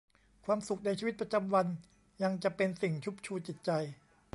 [0.45, 1.67] ความสุขในชีวิตประจำวัน
[2.23, 3.71] ยังจะเป็นสิ่งชุบชูจิตใจ